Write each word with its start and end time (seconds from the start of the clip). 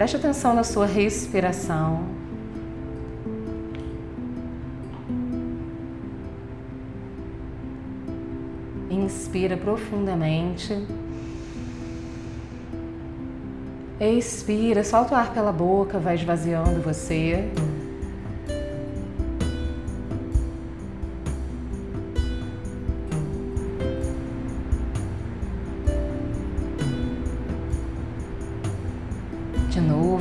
Preste 0.00 0.16
atenção 0.16 0.54
na 0.54 0.64
sua 0.64 0.86
respiração. 0.86 2.06
Inspira 8.88 9.58
profundamente. 9.58 10.74
Expira, 14.00 14.82
solta 14.82 15.12
o 15.12 15.18
ar 15.18 15.34
pela 15.34 15.52
boca, 15.52 15.98
vai 15.98 16.14
esvaziando 16.14 16.80
você. 16.80 17.52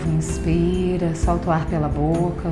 Inspira, 0.09 1.15
solta 1.15 1.49
o 1.49 1.51
ar 1.51 1.65
pela 1.65 1.87
boca. 1.87 2.51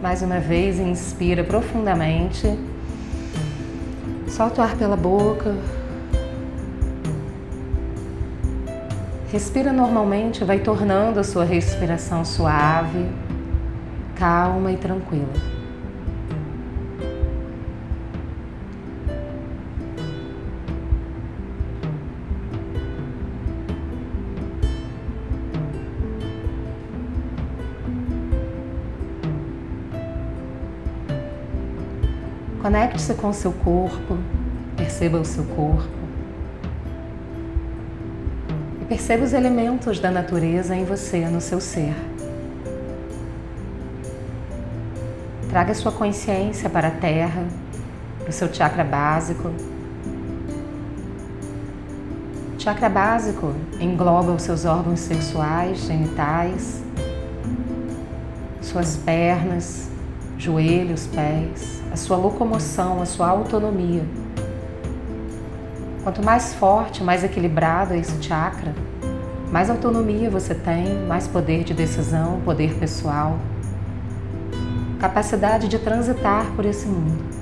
Mais 0.00 0.22
uma 0.22 0.40
vez, 0.40 0.78
inspira 0.78 1.44
profundamente. 1.44 2.58
Solta 4.28 4.62
o 4.62 4.64
ar 4.64 4.76
pela 4.76 4.96
boca. 4.96 5.54
Respira 9.30 9.72
normalmente, 9.72 10.42
vai 10.42 10.58
tornando 10.58 11.20
a 11.20 11.24
sua 11.24 11.44
respiração 11.44 12.24
suave, 12.24 13.06
calma 14.16 14.72
e 14.72 14.76
tranquila. 14.76 15.49
Conecte-se 32.70 33.14
com 33.14 33.30
o 33.30 33.34
seu 33.34 33.50
corpo, 33.50 34.16
perceba 34.76 35.18
o 35.18 35.24
seu 35.24 35.42
corpo. 35.42 35.90
Perceba 38.88 39.24
os 39.24 39.32
elementos 39.32 39.98
da 39.98 40.08
natureza 40.08 40.76
em 40.76 40.84
você, 40.84 41.26
no 41.26 41.40
seu 41.40 41.60
ser. 41.60 41.92
Traga 45.48 45.74
sua 45.74 45.90
consciência 45.90 46.70
para 46.70 46.86
a 46.86 46.90
terra, 46.92 47.44
para 48.20 48.30
o 48.30 48.32
seu 48.32 48.54
chakra 48.54 48.84
básico. 48.84 49.48
O 52.56 52.60
chakra 52.60 52.88
básico 52.88 53.52
engloba 53.80 54.30
os 54.30 54.42
seus 54.42 54.64
órgãos 54.64 55.00
sexuais, 55.00 55.86
genitais, 55.86 56.80
suas 58.62 58.96
pernas, 58.96 59.90
joelhos, 60.38 61.08
pés, 61.08 61.79
a 61.92 61.96
sua 61.96 62.16
locomoção, 62.16 63.02
a 63.02 63.06
sua 63.06 63.28
autonomia. 63.28 64.04
Quanto 66.02 66.24
mais 66.24 66.54
forte, 66.54 67.02
mais 67.02 67.24
equilibrado 67.24 67.94
é 67.94 67.98
esse 67.98 68.22
chakra, 68.22 68.74
mais 69.50 69.68
autonomia 69.68 70.30
você 70.30 70.54
tem, 70.54 70.94
mais 71.06 71.26
poder 71.26 71.64
de 71.64 71.74
decisão, 71.74 72.40
poder 72.44 72.74
pessoal, 72.74 73.38
capacidade 75.00 75.66
de 75.68 75.78
transitar 75.78 76.46
por 76.54 76.64
esse 76.64 76.86
mundo. 76.86 77.40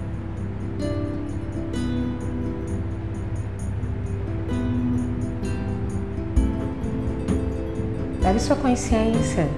Leve 8.22 8.40
sua 8.40 8.56
consciência 8.56 9.48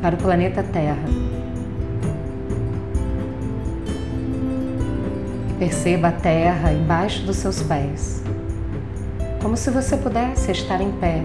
para 0.00 0.14
o 0.14 0.18
planeta 0.18 0.62
Terra. 0.62 1.27
Perceba 5.58 6.08
a 6.08 6.12
terra 6.12 6.72
embaixo 6.72 7.24
dos 7.26 7.34
seus 7.34 7.60
pés, 7.60 8.22
como 9.42 9.56
se 9.56 9.72
você 9.72 9.96
pudesse 9.96 10.52
estar 10.52 10.80
em 10.80 10.92
pé, 10.92 11.24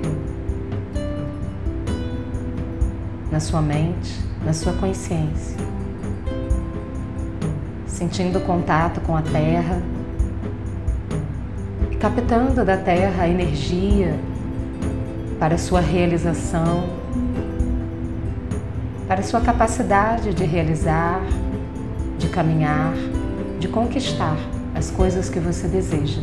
na 3.31 3.39
sua 3.39 3.61
mente, 3.61 4.19
na 4.43 4.51
sua 4.51 4.73
consciência, 4.73 5.55
sentindo 7.85 8.39
contato 8.39 9.01
com 9.01 9.15
a 9.15 9.21
terra. 9.21 9.79
E 11.91 11.95
captando 11.97 12.65
da 12.65 12.75
terra 12.75 13.25
a 13.25 13.29
energia 13.29 14.15
para 15.39 15.59
sua 15.59 15.79
realização, 15.79 16.89
para 19.07 19.21
sua 19.21 19.41
capacidade 19.41 20.33
de 20.33 20.43
realizar, 20.43 21.21
de 22.17 22.27
caminhar 22.29 22.95
de 23.63 23.69
conquistar 23.69 24.35
as 24.75 24.91
coisas 24.91 25.29
que 25.29 25.39
você 25.39 25.69
deseja. 25.69 26.19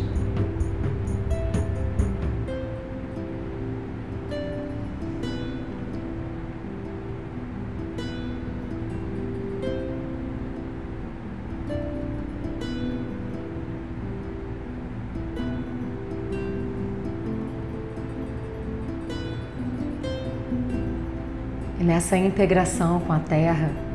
E 21.79 21.83
nessa 21.83 22.19
integração 22.19 23.01
com 23.01 23.15
a 23.15 23.19
Terra, 23.19 23.90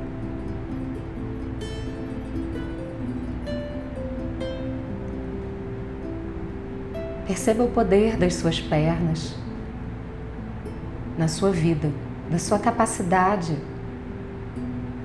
Perceba 7.27 7.63
o 7.63 7.71
poder 7.71 8.17
das 8.17 8.35
suas 8.35 8.61
pernas 8.61 9.35
na 11.17 11.27
sua 11.27 11.51
vida, 11.51 11.91
da 12.29 12.37
sua 12.37 12.59
capacidade 12.59 13.57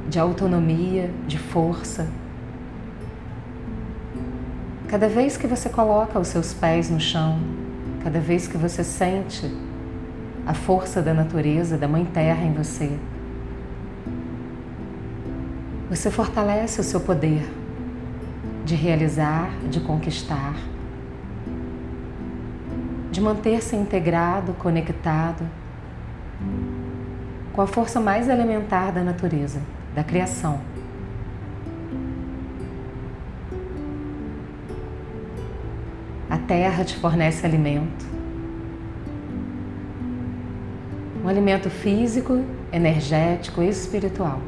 de 0.06 0.18
autonomia, 0.18 1.10
de 1.26 1.38
força. 1.38 2.06
Cada 4.88 5.08
vez 5.08 5.38
que 5.38 5.46
você 5.46 5.70
coloca 5.70 6.18
os 6.18 6.28
seus 6.28 6.52
pés 6.52 6.90
no 6.90 7.00
chão, 7.00 7.38
cada 8.04 8.20
vez 8.20 8.46
que 8.46 8.58
você 8.58 8.84
sente 8.84 9.50
a 10.46 10.52
força 10.52 11.00
da 11.00 11.14
natureza, 11.14 11.78
da 11.78 11.88
Mãe 11.88 12.04
Terra 12.04 12.44
em 12.44 12.52
você, 12.52 12.90
você 15.88 16.10
fortalece 16.10 16.80
o 16.80 16.84
seu 16.84 17.00
poder 17.00 17.48
de 18.64 18.74
realizar, 18.74 19.50
de 19.70 19.80
conquistar 19.80 20.54
de 23.10 23.20
manter-se 23.20 23.74
integrado, 23.74 24.52
conectado 24.54 25.44
com 27.52 27.60
a 27.60 27.66
força 27.66 28.00
mais 28.00 28.28
elementar 28.28 28.92
da 28.92 29.02
natureza, 29.02 29.60
da 29.94 30.04
criação. 30.04 30.60
A 36.28 36.38
terra 36.38 36.84
te 36.84 36.96
fornece 36.96 37.44
alimento. 37.44 38.06
Um 41.24 41.28
alimento 41.28 41.68
físico, 41.68 42.42
energético 42.72 43.60
e 43.62 43.68
espiritual. 43.68 44.40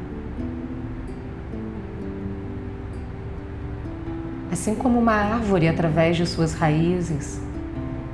Assim 4.51 4.73
como 4.73 4.97
uma 4.97 5.13
árvore, 5.13 5.67
através 5.67 6.15
de 6.15 6.25
suas 6.25 6.53
raízes, 6.53 7.41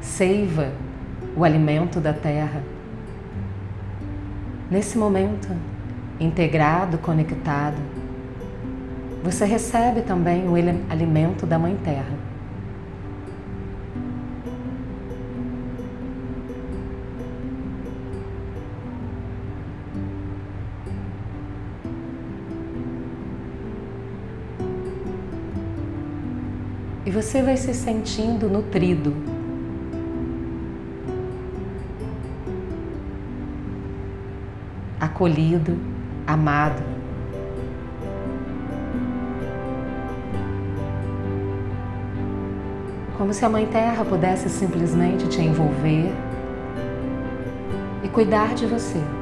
seiva 0.02 0.72
o 1.36 1.44
alimento 1.44 2.00
da 2.00 2.14
terra. 2.14 2.62
Nesse 4.70 4.98
momento, 4.98 5.50
integrado, 6.20 6.98
conectado, 6.98 7.78
você 9.24 9.46
recebe 9.46 10.02
também 10.02 10.48
o 10.48 10.54
alimento 10.90 11.46
da 11.46 11.60
Mãe 11.60 11.76
Terra. 11.76 12.30
E 27.06 27.12
você 27.12 27.42
vai 27.42 27.58
se 27.58 27.74
sentindo 27.74 28.48
nutrido 28.48 29.29
acolhido, 35.20 35.78
amado. 36.26 36.82
Como 43.18 43.34
se 43.34 43.44
a 43.44 43.50
Mãe 43.50 43.66
Terra 43.66 44.06
pudesse 44.06 44.48
simplesmente 44.48 45.28
te 45.28 45.42
envolver 45.42 46.10
e 48.02 48.08
cuidar 48.08 48.56
de 48.56 48.66
você. 48.66 49.19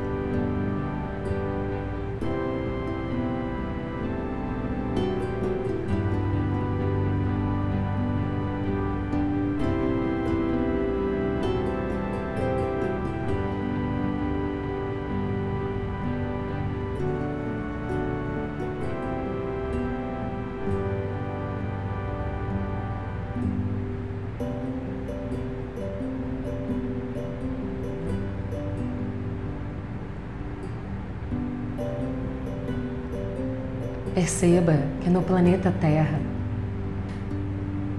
Perceba 34.18 34.74
que 35.00 35.12
no 35.12 35.22
planeta 35.22 35.72
Terra 35.80 36.20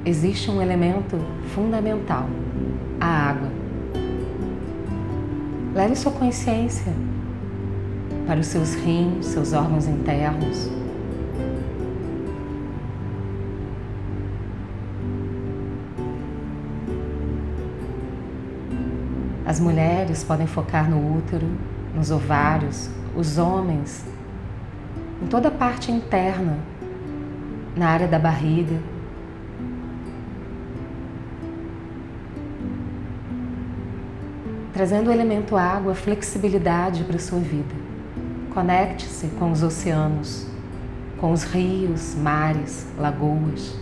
existe 0.05 0.51
um 0.51 0.61
elemento 0.61 1.17
fundamental, 1.55 2.29
a 3.01 3.07
água. 3.07 3.49
Leve 5.73 5.95
sua 5.95 6.11
consciência 6.11 6.93
para 8.27 8.41
os 8.41 8.49
seus 8.49 8.75
rins, 8.75 9.27
seus 9.27 9.53
órgãos 9.53 9.87
internos. 9.87 10.69
As 19.47 19.61
mulheres 19.61 20.25
podem 20.25 20.49
focar 20.49 20.91
no 20.91 21.17
útero, 21.17 21.47
nos 21.95 22.11
ovários, 22.11 22.91
os 23.15 23.39
homens 23.39 24.05
em 25.23 25.27
toda 25.27 25.49
a 25.49 25.51
parte 25.51 25.91
interna, 25.91 26.59
na 27.77 27.89
área 27.89 28.09
da 28.09 28.19
barriga. 28.19 28.77
Trazendo 34.73 35.09
o 35.09 35.13
elemento 35.13 35.57
água, 35.57 35.95
flexibilidade 35.95 37.05
para 37.05 37.17
a 37.17 37.21
sua 37.21 37.41
vida. 37.41 37.75
Conecte-se 38.55 39.27
com 39.39 39.51
os 39.51 39.63
oceanos, 39.63 40.47
com 41.19 41.33
os 41.33 41.43
rios, 41.43 42.15
mares, 42.15 42.87
lagoas. 42.97 43.77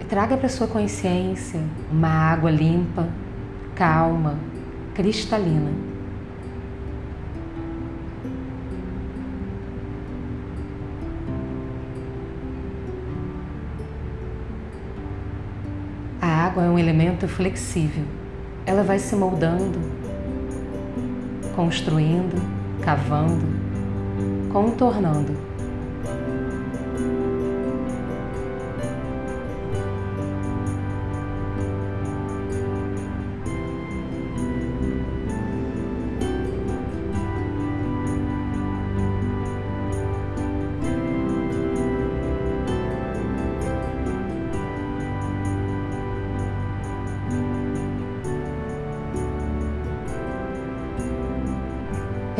E 0.00 0.04
traga 0.04 0.36
para 0.36 0.48
sua 0.48 0.66
consciência 0.66 1.60
uma 1.90 2.08
água 2.08 2.50
limpa, 2.50 3.08
calma, 3.76 4.38
cristalina. 4.94 5.89
Água 16.60 16.66
é 16.66 16.70
um 16.70 16.78
elemento 16.78 17.26
flexível. 17.26 18.04
Ela 18.66 18.82
vai 18.82 18.98
se 18.98 19.16
moldando, 19.16 19.78
construindo, 21.56 22.40
cavando, 22.82 23.46
contornando 24.52 25.49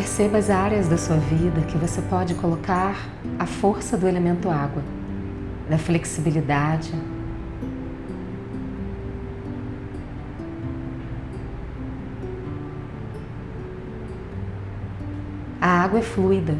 Perceba 0.00 0.38
as 0.38 0.48
áreas 0.48 0.88
da 0.88 0.96
sua 0.96 1.18
vida 1.18 1.60
que 1.60 1.76
você 1.76 2.00
pode 2.00 2.34
colocar 2.34 2.96
a 3.38 3.44
força 3.44 3.98
do 3.98 4.08
elemento 4.08 4.48
água, 4.48 4.82
da 5.68 5.76
flexibilidade. 5.76 6.90
A 15.60 15.68
água 15.68 15.98
é 15.98 16.02
fluida. 16.02 16.56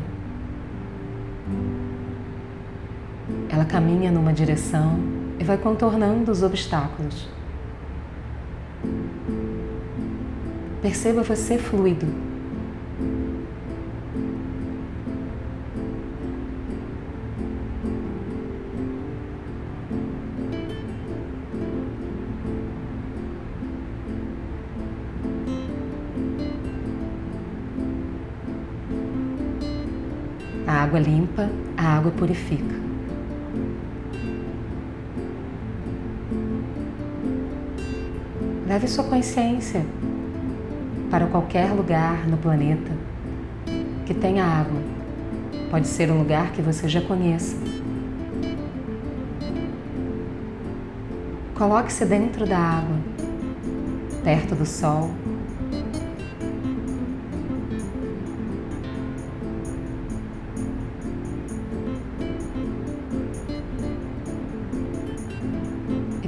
Ela 3.48 3.64
caminha 3.64 4.12
numa 4.12 4.34
direção 4.34 5.00
e 5.38 5.44
vai 5.44 5.56
contornando 5.56 6.30
os 6.30 6.42
obstáculos. 6.42 7.26
Perceba 10.82 11.22
você 11.22 11.56
fluido. 11.56 12.29
Água 30.90 30.98
limpa, 30.98 31.48
a 31.76 31.98
água 31.98 32.10
purifica. 32.10 32.74
Leve 38.66 38.88
sua 38.88 39.04
consciência 39.04 39.86
para 41.08 41.26
qualquer 41.26 41.70
lugar 41.70 42.26
no 42.26 42.36
planeta 42.36 42.90
que 44.04 44.12
tenha 44.12 44.44
água. 44.44 44.80
Pode 45.70 45.86
ser 45.86 46.10
um 46.10 46.18
lugar 46.18 46.50
que 46.50 46.60
você 46.60 46.88
já 46.88 47.00
conheça. 47.00 47.56
Coloque-se 51.54 52.04
dentro 52.04 52.44
da 52.48 52.58
água, 52.58 52.96
perto 54.24 54.56
do 54.56 54.66
sol, 54.66 55.10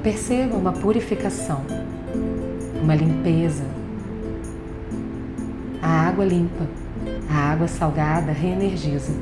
perceba 0.03 0.57
uma 0.57 0.73
purificação, 0.73 1.63
uma 2.83 2.95
limpeza. 2.95 3.65
A 5.81 6.09
água 6.09 6.25
limpa, 6.25 6.67
a 7.31 7.53
água 7.53 7.69
salgada 7.69 8.33
reenergiza. 8.33 9.13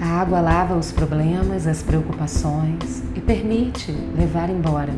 A 0.00 0.06
água 0.20 0.40
lava 0.40 0.76
os 0.76 0.92
problemas, 0.92 1.66
as 1.66 1.82
preocupações 1.82 3.02
e 3.16 3.20
permite 3.20 3.90
levar 4.16 4.48
embora. 4.48 4.92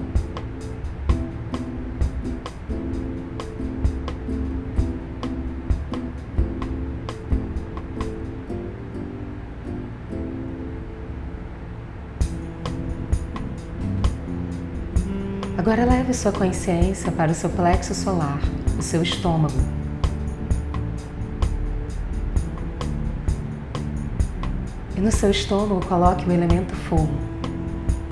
Agora 15.67 15.87
leve 15.87 16.13
sua 16.13 16.31
consciência 16.31 17.11
para 17.11 17.33
o 17.33 17.35
seu 17.35 17.49
plexo 17.49 17.95
solar, 17.95 18.39
o 18.79 18.83
seu 18.83 19.03
estômago. 19.03 19.59
E 24.95 25.01
no 25.01 25.11
seu 25.11 25.31
estômago 25.31 25.83
coloque 25.87 26.29
o 26.29 26.33
elemento 26.33 26.75
fogo. 26.75 27.15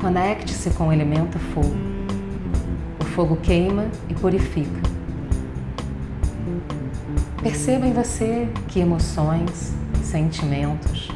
Conecte-se 0.01 0.71
com 0.71 0.89
o 0.89 0.93
elemento 0.95 1.39
fogo. 1.53 1.77
O 2.99 3.05
fogo 3.05 3.37
queima 3.37 3.85
e 4.09 4.15
purifica. 4.15 4.81
Perceba 7.43 7.87
em 7.87 7.93
você 7.93 8.49
que 8.69 8.81
emoções, 8.81 9.75
sentimentos, 10.03 11.11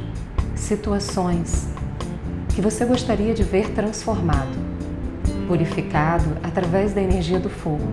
situações 0.55 1.67
que 2.55 2.61
você 2.61 2.85
gostaria 2.85 3.33
de 3.33 3.43
ver 3.43 3.71
transformado 3.71 4.76
purificado 5.47 6.37
através 6.43 6.93
da 6.93 7.01
energia 7.01 7.39
do 7.39 7.49
fogo. 7.49 7.89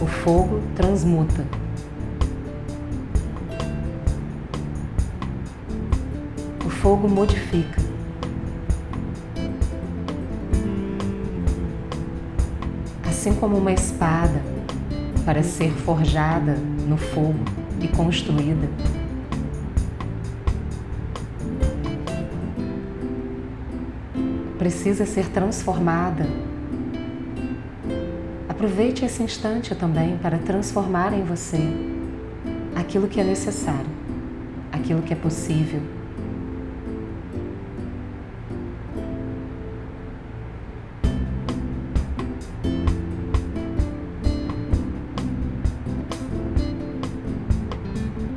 O 0.00 0.06
fogo 0.06 0.60
transmuta. 0.74 1.44
O 6.64 6.68
fogo 6.68 7.08
modifica. 7.08 7.80
Assim 13.08 13.34
como 13.34 13.56
uma 13.56 13.72
espada 13.72 14.40
para 15.24 15.42
ser 15.42 15.72
forjada 15.72 16.56
no 16.86 16.96
fogo 16.96 17.40
e 17.80 17.88
construída, 17.88 18.68
precisa 24.66 25.06
ser 25.06 25.28
transformada. 25.28 26.26
Aproveite 28.48 29.04
esse 29.04 29.22
instante 29.22 29.72
também 29.76 30.16
para 30.16 30.38
transformar 30.38 31.12
em 31.12 31.22
você 31.22 31.60
aquilo 32.74 33.06
que 33.06 33.20
é 33.20 33.22
necessário, 33.22 33.86
aquilo 34.72 35.02
que 35.02 35.12
é 35.12 35.16
possível. 35.16 35.80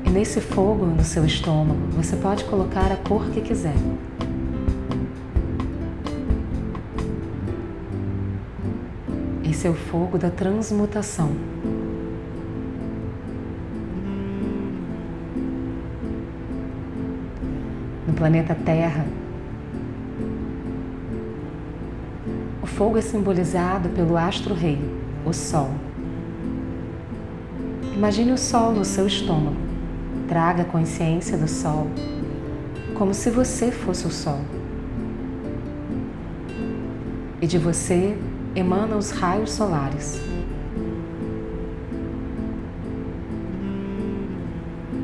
E 0.05 0.09
nesse 0.11 0.39
fogo 0.39 0.85
no 0.85 1.03
seu 1.03 1.25
estômago, 1.25 1.87
você 1.93 2.15
pode 2.15 2.43
colocar 2.43 2.91
a 2.91 2.97
cor 2.97 3.31
que 3.31 3.41
quiser. 3.41 3.73
O 9.67 9.73
fogo 9.73 10.17
da 10.17 10.31
transmutação. 10.31 11.31
No 18.07 18.13
planeta 18.13 18.55
Terra, 18.55 19.05
o 22.63 22.65
fogo 22.65 22.97
é 22.97 23.01
simbolizado 23.01 23.89
pelo 23.89 24.17
astro-rei, 24.17 24.79
o 25.25 25.33
Sol. 25.33 25.69
Imagine 27.93 28.31
o 28.31 28.37
Sol 28.37 28.71
no 28.71 28.85
seu 28.85 29.05
estômago. 29.05 29.57
Traga 30.27 30.63
a 30.63 30.65
consciência 30.65 31.37
do 31.37 31.47
Sol, 31.47 31.85
como 32.97 33.13
se 33.13 33.29
você 33.29 33.71
fosse 33.71 34.07
o 34.07 34.11
Sol. 34.11 34.39
E 37.41 37.45
de 37.45 37.57
você 37.57 38.17
emana 38.55 38.95
os 38.95 39.11
raios 39.11 39.51
solares. 39.51 40.19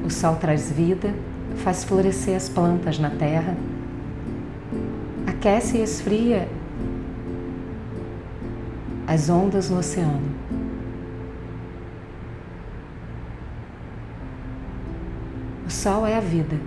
O 0.04 0.10
sol 0.10 0.36
traz 0.36 0.72
vida, 0.72 1.14
faz 1.58 1.84
florescer 1.84 2.36
as 2.36 2.50
plantas 2.50 3.00
na 3.00 3.10
terra, 3.10 3.56
aquece 5.26 5.78
e 5.78 5.82
esfria 5.82 6.48
as 9.08 9.30
ondas 9.30 9.70
no 9.70 9.80
oceano. 9.80 10.36
O 15.66 15.70
sol 15.72 16.06
é 16.06 16.16
a 16.16 16.20
vida, 16.20 16.60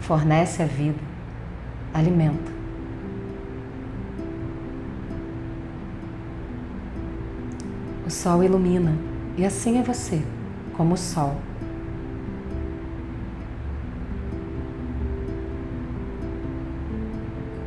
fornece 0.00 0.62
a 0.62 0.66
vida, 0.66 0.98
alimenta. 1.92 2.53
O 8.06 8.10
sol 8.10 8.44
ilumina 8.44 8.94
e 9.36 9.44
assim 9.46 9.78
é 9.78 9.82
você, 9.82 10.22
como 10.76 10.94
o 10.94 10.96
sol. 10.96 11.36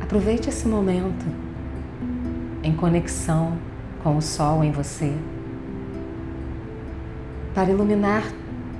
Aproveite 0.00 0.48
esse 0.48 0.66
momento 0.66 1.26
em 2.62 2.72
conexão 2.74 3.58
com 4.02 4.16
o 4.16 4.22
sol 4.22 4.62
em 4.62 4.70
você 4.70 5.12
para 7.52 7.70
iluminar 7.70 8.22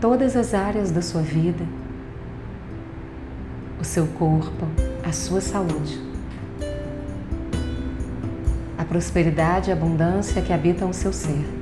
todas 0.00 0.36
as 0.36 0.54
áreas 0.54 0.92
da 0.92 1.02
sua 1.02 1.20
vida, 1.20 1.66
o 3.80 3.84
seu 3.84 4.06
corpo, 4.06 4.66
a 5.04 5.10
sua 5.10 5.40
saúde 5.40 6.07
prosperidade 8.84 9.70
e 9.70 9.72
abundância 9.72 10.42
que 10.42 10.52
habitam 10.52 10.90
o 10.90 10.94
seu 10.94 11.12
ser. 11.12 11.57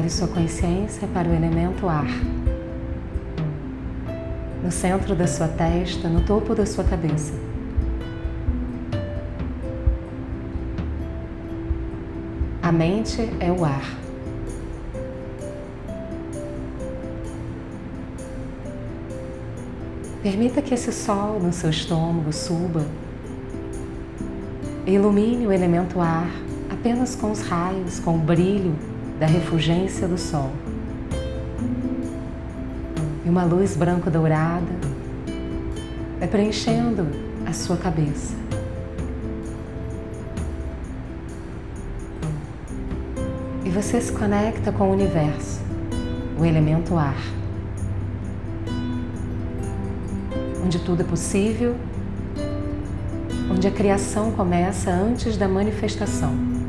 Leve 0.00 0.08
sua 0.08 0.28
consciência 0.28 1.06
para 1.08 1.28
o 1.28 1.34
elemento 1.34 1.86
ar. 1.86 2.08
No 4.64 4.72
centro 4.72 5.14
da 5.14 5.26
sua 5.26 5.46
testa, 5.46 6.08
no 6.08 6.22
topo 6.22 6.54
da 6.54 6.64
sua 6.64 6.84
cabeça. 6.84 7.34
A 12.62 12.72
mente 12.72 13.28
é 13.40 13.52
o 13.52 13.62
ar. 13.62 13.84
Permita 20.22 20.62
que 20.62 20.72
esse 20.72 20.92
sol 20.92 21.38
no 21.38 21.52
seu 21.52 21.68
estômago 21.68 22.32
suba 22.32 22.86
e 24.86 24.92
ilumine 24.92 25.46
o 25.46 25.52
elemento 25.52 26.00
ar 26.00 26.30
apenas 26.70 27.14
com 27.14 27.30
os 27.30 27.42
raios, 27.42 28.00
com 28.00 28.14
o 28.14 28.18
brilho 28.18 28.89
da 29.20 29.26
refulgência 29.26 30.08
do 30.08 30.16
sol. 30.16 30.50
E 33.22 33.28
uma 33.28 33.44
luz 33.44 33.76
branco-dourada 33.76 34.72
vai 36.18 36.26
preenchendo 36.26 37.06
a 37.46 37.52
sua 37.52 37.76
cabeça. 37.76 38.34
E 43.62 43.68
você 43.68 44.00
se 44.00 44.10
conecta 44.10 44.72
com 44.72 44.88
o 44.88 44.92
universo, 44.92 45.60
o 46.38 46.44
elemento 46.46 46.96
ar, 46.96 47.20
onde 50.64 50.78
tudo 50.78 51.02
é 51.02 51.04
possível, 51.04 51.76
onde 53.50 53.68
a 53.68 53.70
criação 53.70 54.32
começa 54.32 54.90
antes 54.90 55.36
da 55.36 55.46
manifestação. 55.46 56.59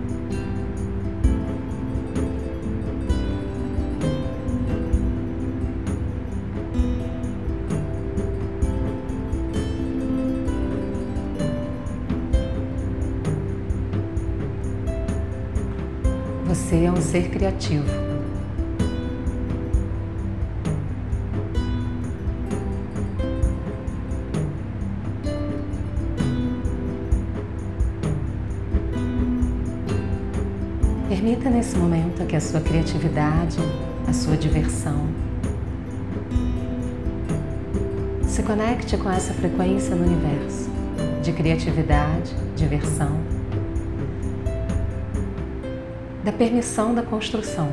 É 16.84 16.90
um 16.92 17.00
ser 17.00 17.30
criativo. 17.30 17.86
Permita 31.08 31.52
nesse 31.52 31.78
momento 31.78 32.26
que 32.26 32.36
a 32.36 32.42
sua 32.42 32.60
criatividade, 32.60 33.60
a 34.08 34.12
sua 34.12 34.36
diversão, 34.36 35.08
se 38.24 38.42
conecte 38.42 38.98
com 38.98 39.12
essa 39.12 39.36
frequência 39.36 39.96
no 39.96 40.04
universo 40.04 40.68
de 41.22 41.32
criatividade, 41.32 42.36
diversão 42.56 43.31
da 46.24 46.32
permissão 46.32 46.94
da 46.94 47.01
construção. 47.01 47.70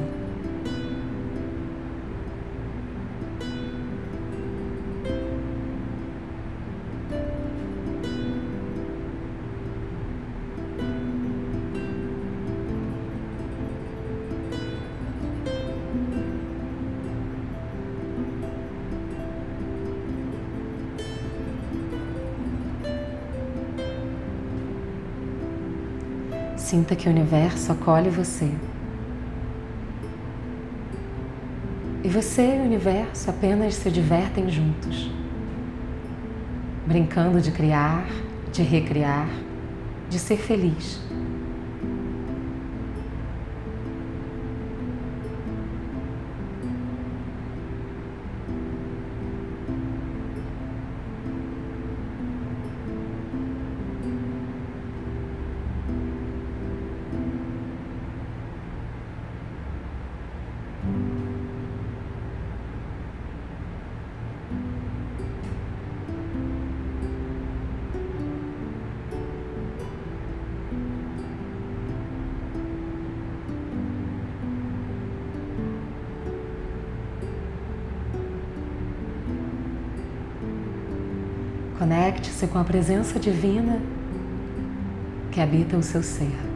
Sinta 26.58 26.96
que 26.96 27.08
o 27.08 27.10
universo 27.10 27.72
acolhe 27.72 28.10
você. 28.10 28.50
E 32.02 32.08
você 32.08 32.56
e 32.56 32.58
o 32.58 32.64
universo 32.64 33.30
apenas 33.30 33.74
se 33.74 33.90
divertem 33.90 34.50
juntos, 34.50 35.10
brincando 36.84 37.40
de 37.40 37.52
criar, 37.52 38.06
de 38.52 38.62
recriar, 38.62 39.28
de 40.10 40.18
ser 40.18 40.36
feliz. 40.36 41.00
Conecte-se 81.88 82.46
com 82.48 82.58
a 82.58 82.64
presença 82.64 83.18
divina 83.18 83.80
que 85.32 85.40
habita 85.40 85.74
o 85.74 85.82
seu 85.82 86.02
ser. 86.02 86.47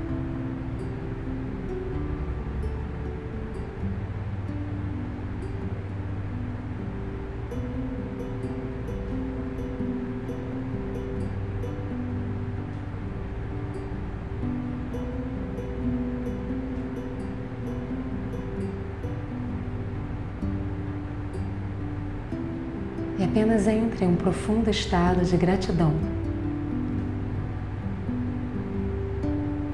Apenas 23.32 23.66
entre 23.66 24.04
em 24.04 24.08
um 24.08 24.14
profundo 24.14 24.68
estado 24.68 25.24
de 25.24 25.34
gratidão 25.38 25.94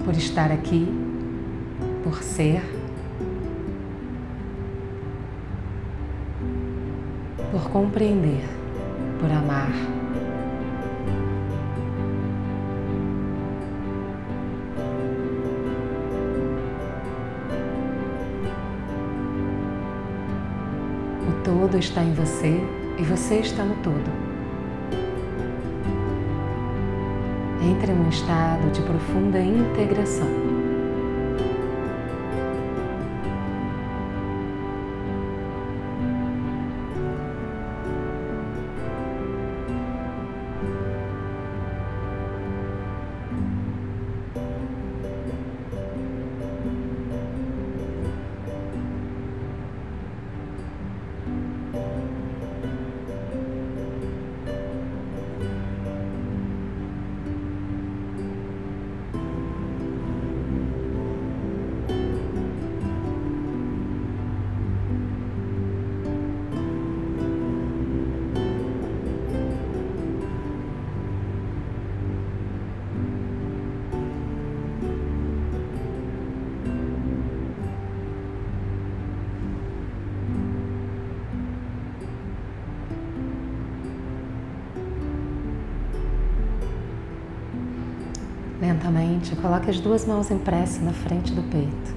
por 0.04 0.14
estar 0.14 0.52
aqui, 0.52 0.86
por 2.04 2.22
ser, 2.22 2.62
por 7.50 7.68
compreender, 7.70 8.44
por 9.18 9.28
amar. 9.32 9.72
O 21.28 21.42
todo 21.42 21.76
está 21.76 22.04
em 22.04 22.14
você 22.14 22.62
e 22.98 23.02
você 23.02 23.36
está 23.36 23.64
no 23.64 23.76
todo. 23.76 24.10
Entre 27.62 27.92
num 27.92 28.08
estado 28.08 28.70
de 28.72 28.82
profunda 28.82 29.40
integração. 29.40 30.57
Lentamente, 88.88 89.36
coloque 89.36 89.68
as 89.68 89.78
duas 89.78 90.06
mãos 90.06 90.30
em 90.30 90.38
prece 90.38 90.80
na 90.80 90.94
frente 90.94 91.30
do 91.34 91.42
peito. 91.42 91.94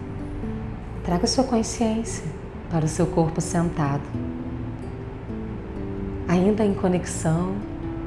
Traga 1.06 1.26
sua 1.26 1.46
consciência 1.46 2.26
para 2.70 2.84
o 2.84 2.88
seu 2.88 3.08
corpo 3.08 3.40
sentado, 3.40 4.04
ainda 6.28 6.66
em 6.66 6.74
conexão 6.74 7.56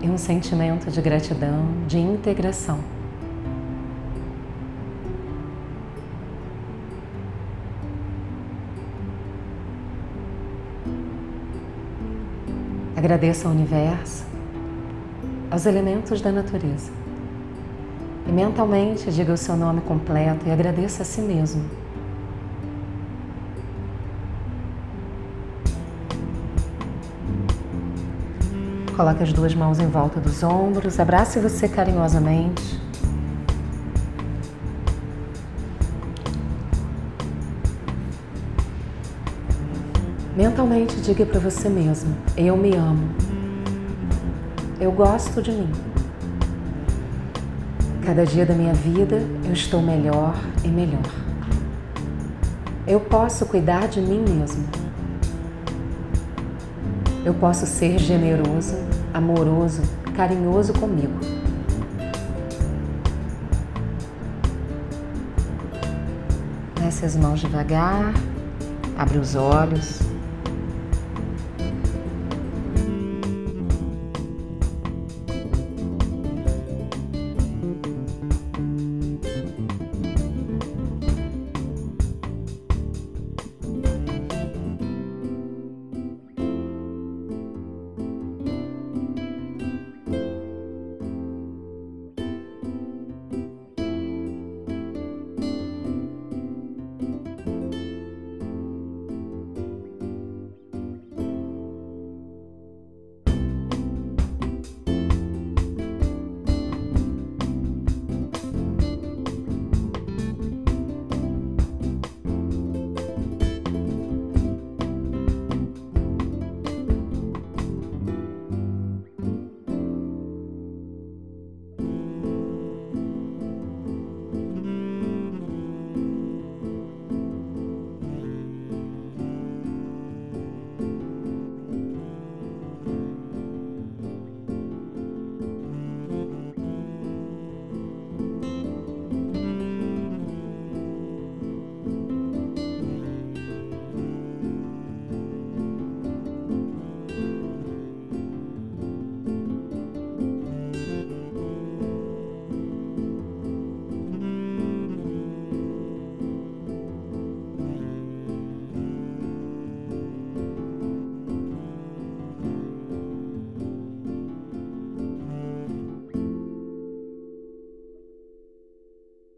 e 0.03 0.09
um 0.09 0.19
sentimento 0.19 0.91
de 0.91 1.01
gratidão, 1.01 1.67
de 1.89 1.99
integração. 1.99 2.79
Agradeça 12.95 13.49
ao 13.49 13.55
universo, 13.55 14.27
aos 15.51 15.65
elementos 15.65 16.21
da 16.21 16.31
natureza 16.31 17.04
e 18.27 18.33
mentalmente 18.33 19.11
diga 19.11 19.33
o 19.33 19.37
seu 19.37 19.57
nome 19.57 19.81
completo 19.83 20.47
e 20.47 20.51
agradeça 20.51 21.03
a 21.03 21.05
si 21.05 21.21
mesmo. 21.21 21.65
Coloque 28.97 29.25
as 29.25 29.33
duas 29.33 29.55
mãos 29.55 29.81
em 29.81 29.89
volta 29.89 30.21
dos 30.21 30.43
ombros, 30.43 31.01
abrace 31.01 31.41
você 31.41 31.69
carinhosamente. 31.69 32.81
Mentalmente 40.37 41.01
diga 41.01 41.27
para 41.27 41.41
você 41.41 41.69
mesmo: 41.69 42.17
Eu 42.37 42.57
me 42.57 42.75
amo. 42.75 43.09
Eu 44.81 44.91
gosto 44.93 45.41
de 45.41 45.53
mim. 45.53 45.94
Cada 48.05 48.27
dia 48.27 48.45
da 48.45 48.53
minha 48.53 48.75
vida 48.75 49.17
eu 49.47 49.53
estou 49.55 49.81
melhor 49.81 50.35
e 50.63 50.69
melhor. 50.69 51.01
Eu 52.87 53.01
posso 53.01 53.47
cuidar 53.47 53.89
de 53.89 53.99
mim 53.99 54.23
mesmo. 54.29 54.63
Eu 57.25 57.33
posso 57.33 57.65
ser 57.65 57.99
generoso, 57.99 58.77
amoroso, 59.15 59.81
carinhoso 60.15 60.75
comigo. 60.75 61.19
Desce 66.79 67.07
as 67.07 67.17
mãos 67.17 67.41
devagar, 67.41 68.13
abre 68.99 69.17
os 69.17 69.35
olhos. 69.35 70.14